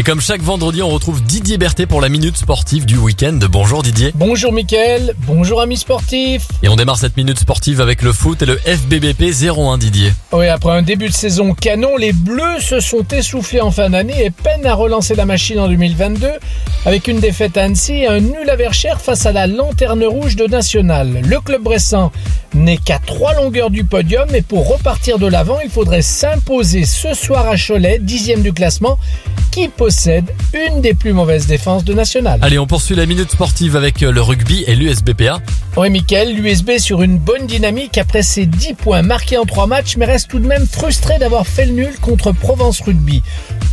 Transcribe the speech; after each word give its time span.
Et 0.00 0.02
comme 0.02 0.22
chaque 0.22 0.40
vendredi, 0.40 0.82
on 0.82 0.88
retrouve 0.88 1.22
Didier 1.22 1.58
Berthet 1.58 1.84
pour 1.84 2.00
la 2.00 2.08
minute 2.08 2.34
sportive 2.34 2.86
du 2.86 2.96
week-end. 2.96 3.38
Bonjour 3.50 3.82
Didier. 3.82 4.12
Bonjour 4.14 4.50
Mickaël, 4.50 5.12
bonjour 5.26 5.60
amis 5.60 5.76
sportifs. 5.76 6.48
Et 6.62 6.70
on 6.70 6.76
démarre 6.76 6.96
cette 6.96 7.18
minute 7.18 7.38
sportive 7.38 7.82
avec 7.82 8.00
le 8.00 8.14
foot 8.14 8.40
et 8.40 8.46
le 8.46 8.56
FBBP 8.56 9.24
01 9.24 9.76
Didier. 9.76 10.10
Oui, 10.32 10.48
après 10.48 10.70
un 10.70 10.80
début 10.80 11.08
de 11.08 11.12
saison 11.12 11.52
canon, 11.52 11.98
les 11.98 12.14
Bleus 12.14 12.60
se 12.60 12.80
sont 12.80 13.06
essoufflés 13.12 13.60
en 13.60 13.70
fin 13.70 13.90
d'année 13.90 14.24
et 14.24 14.30
peinent 14.30 14.64
à 14.64 14.72
relancer 14.72 15.14
la 15.14 15.26
machine 15.26 15.60
en 15.60 15.68
2022 15.68 16.30
avec 16.86 17.06
une 17.06 17.20
défaite 17.20 17.58
à 17.58 17.64
Annecy 17.64 17.92
et 17.92 18.06
un 18.06 18.20
nul 18.20 18.48
à 18.48 18.56
Verchères 18.56 19.02
face 19.02 19.26
à 19.26 19.32
la 19.32 19.46
lanterne 19.46 20.04
rouge 20.04 20.34
de 20.34 20.46
National. 20.46 21.20
Le 21.26 21.40
club 21.40 21.62
bressan 21.62 22.10
n'est 22.54 22.76
qu'à 22.76 22.98
trois 22.98 23.34
longueurs 23.34 23.70
du 23.70 23.84
podium 23.84 24.28
et 24.34 24.42
pour 24.42 24.68
repartir 24.68 25.18
de 25.18 25.26
l'avant, 25.26 25.58
il 25.62 25.70
faudrait 25.70 26.02
s'imposer 26.02 26.84
ce 26.84 27.14
soir 27.14 27.48
à 27.48 27.56
Cholet, 27.56 27.98
dixième 28.00 28.42
du 28.42 28.52
classement, 28.52 28.98
qui 29.50 29.68
possède 29.68 30.32
une 30.52 30.80
des 30.80 30.94
plus 30.94 31.12
mauvaises 31.12 31.46
défenses 31.46 31.84
de 31.84 31.92
National. 31.92 32.38
Allez, 32.42 32.58
on 32.58 32.66
poursuit 32.66 32.94
la 32.94 33.06
minute 33.06 33.30
sportive 33.30 33.76
avec 33.76 34.00
le 34.00 34.20
rugby 34.20 34.64
et 34.66 34.74
l'USBPA. 34.74 35.40
Oui, 35.76 35.90
Mickaël, 35.90 36.34
l'USB 36.34 36.78
sur 36.78 37.02
une 37.02 37.18
bonne 37.18 37.46
dynamique 37.46 37.98
après 37.98 38.22
ses 38.22 38.46
10 38.46 38.74
points 38.74 39.02
marqués 39.02 39.38
en 39.38 39.44
3 39.44 39.66
matchs, 39.66 39.96
mais 39.96 40.04
reste 40.04 40.28
tout 40.28 40.38
de 40.38 40.46
même 40.46 40.66
frustré 40.66 41.18
d'avoir 41.18 41.46
fait 41.46 41.66
le 41.66 41.72
nul 41.72 41.98
contre 42.00 42.32
Provence 42.32 42.80
Rugby. 42.80 43.22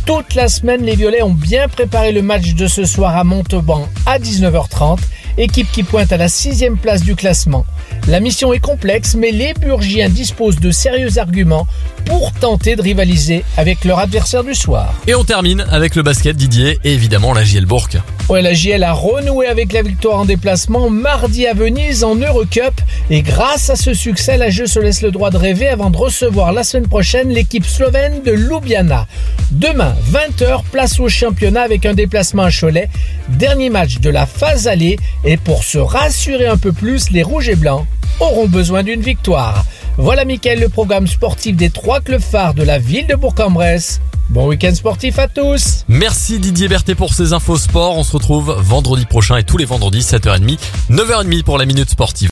Toute 0.06 0.34
la 0.34 0.48
semaine, 0.48 0.82
les 0.82 0.96
Violets 0.96 1.22
ont 1.22 1.34
bien 1.34 1.68
préparé 1.68 2.12
le 2.12 2.22
match 2.22 2.54
de 2.54 2.66
ce 2.66 2.84
soir 2.84 3.16
à 3.16 3.24
Montauban 3.24 3.88
à 4.06 4.18
19h30, 4.18 4.98
équipe 5.38 5.70
qui 5.72 5.82
pointe 5.82 6.12
à 6.12 6.16
la 6.16 6.28
sixième 6.28 6.76
place 6.76 7.02
du 7.02 7.14
classement. 7.14 7.64
La 8.08 8.20
mission 8.20 8.52
est 8.52 8.58
complexe, 8.58 9.14
mais 9.14 9.30
les 9.30 9.54
Burgiens 9.54 10.08
disposent 10.08 10.60
de 10.60 10.70
sérieux 10.70 11.18
arguments 11.18 11.66
pour 12.04 12.32
tenter 12.32 12.76
de 12.76 12.82
rivaliser 12.82 13.44
avec 13.56 13.84
leur 13.84 13.98
adversaire 13.98 14.44
du 14.44 14.54
soir. 14.54 14.94
Et 15.06 15.14
on 15.14 15.24
termine 15.24 15.64
avec 15.70 15.94
le 15.94 16.02
basket 16.02 16.36
Didier 16.36 16.78
et 16.84 16.92
évidemment 16.92 17.32
la 17.32 17.44
JL 17.44 17.66
Bourg. 17.66 17.88
Ouais, 18.28 18.42
la 18.42 18.52
JL 18.52 18.82
a 18.82 18.92
renoué 18.92 19.46
avec 19.46 19.72
la 19.72 19.82
victoire 19.82 20.18
en 20.18 20.24
déplacement 20.24 20.90
mardi 20.90 21.46
à 21.46 21.54
Venise 21.54 22.04
en 22.04 22.14
Eurocup 22.14 22.80
et 23.10 23.22
grâce 23.22 23.70
à 23.70 23.76
ce 23.76 23.94
succès, 23.94 24.36
la 24.36 24.50
jeu 24.50 24.66
se 24.66 24.78
laisse 24.78 25.02
le 25.02 25.10
droit 25.10 25.30
de 25.30 25.36
rêver 25.36 25.68
avant 25.68 25.90
de 25.90 25.96
recevoir 25.96 26.52
la 26.52 26.64
semaine 26.64 26.88
prochaine 26.88 27.30
l'équipe 27.30 27.64
slovène 27.64 28.22
de 28.22 28.32
Ljubljana. 28.32 29.06
Demain, 29.50 29.94
20h, 30.12 30.62
place 30.70 31.00
au 31.00 31.08
championnat 31.08 31.62
avec 31.62 31.86
un 31.86 31.94
déplacement 31.94 32.42
à 32.42 32.50
Cholet. 32.50 32.90
Dernier 33.30 33.70
match 33.70 33.98
de 33.98 34.10
la 34.10 34.26
phase 34.26 34.68
allée 34.68 34.98
et 35.24 35.38
pour 35.38 35.64
se 35.64 35.78
rassurer 35.78 36.46
un 36.46 36.58
peu 36.58 36.72
plus, 36.72 37.10
les 37.10 37.22
rouges 37.22 37.48
et 37.48 37.56
blancs 37.56 37.86
auront 38.20 38.46
besoin 38.46 38.82
d'une 38.82 39.00
victoire. 39.00 39.64
Voilà 39.96 40.26
Mickaël, 40.26 40.60
le 40.60 40.68
programme 40.68 41.06
sportif 41.06 41.56
des 41.56 41.70
trois 41.70 42.00
clubs 42.00 42.20
phares 42.20 42.52
de 42.52 42.62
la 42.62 42.78
ville 42.78 43.06
de 43.06 43.14
Bourg-en-Bresse. 43.14 44.00
Bon 44.30 44.46
week-end 44.46 44.74
sportif 44.74 45.18
à 45.18 45.26
tous 45.26 45.86
Merci 45.88 46.38
Didier 46.38 46.68
Berthet 46.68 46.94
pour 46.94 47.14
ces 47.14 47.32
infos 47.32 47.56
sport. 47.56 47.96
On 47.96 48.02
se 48.02 48.12
retrouve 48.12 48.54
vendredi 48.60 49.06
prochain 49.06 49.38
et 49.38 49.42
tous 49.42 49.56
les 49.56 49.64
vendredis 49.64 50.00
7h30, 50.00 50.58
9h30 50.90 51.42
pour 51.44 51.56
la 51.56 51.64
minute 51.64 51.88
sportive. 51.88 52.26